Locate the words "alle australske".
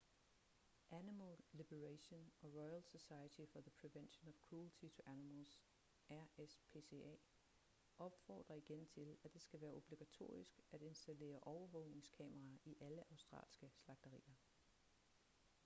12.81-13.69